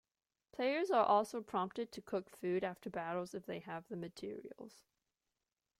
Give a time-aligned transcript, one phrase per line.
[0.51, 4.81] Players are also prompted to cook food after battles if they have the materials.